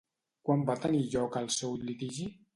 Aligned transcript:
Quan 0.47 0.63
va 0.69 0.75
tenir 0.85 1.03
lloc 1.17 1.39
el 1.43 1.53
seu 1.59 1.79
litigi? 1.85 2.29